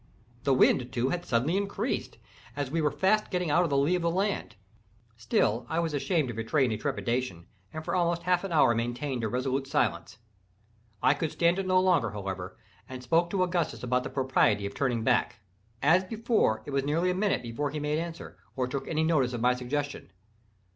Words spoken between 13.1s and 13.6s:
to